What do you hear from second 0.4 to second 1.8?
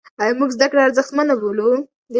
زده کړه ارزښتمنه بولو؟